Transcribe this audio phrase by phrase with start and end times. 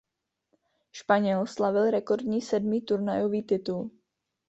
[0.91, 3.91] Španěl slavil rekordní sedmý turnajový titul.